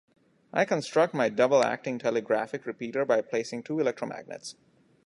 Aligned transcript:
I 0.51 0.65
construct 0.65 1.13
my 1.13 1.29
double-acting 1.29 1.99
telegraphic 1.99 2.65
repeater 2.65 3.05
by 3.05 3.21
placing 3.21 3.61
two 3.61 3.75
electromagnets. 3.75 4.55